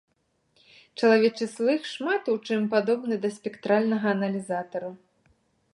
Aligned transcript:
Чалавечы 1.01 1.45
слых 1.55 1.81
шмат 1.91 2.23
у 2.33 2.35
чым 2.45 2.61
падобны 2.73 3.15
да 3.25 3.29
спектральнага 3.39 4.07
аналізатару. 4.17 4.91